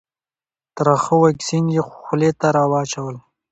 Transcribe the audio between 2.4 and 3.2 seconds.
راواچول.